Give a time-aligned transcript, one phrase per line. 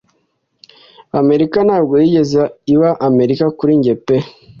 [1.21, 2.41] Amerika ntabwo yigeze
[2.73, 4.15] iba Amerika kuri njye pe